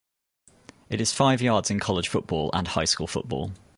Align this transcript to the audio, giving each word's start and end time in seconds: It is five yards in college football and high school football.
It 0.89 0.99
is 0.99 1.13
five 1.13 1.43
yards 1.43 1.69
in 1.69 1.79
college 1.79 2.07
football 2.07 2.49
and 2.53 2.69
high 2.69 2.85
school 2.85 3.05
football. 3.05 3.51